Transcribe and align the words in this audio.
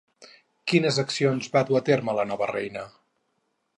Quines 0.71 0.97
accions 1.03 1.51
va 1.57 1.63
dur 1.67 1.77
a 1.81 1.85
terme 1.91 2.17
la 2.21 2.25
nova 2.31 2.49
reina? 2.53 2.87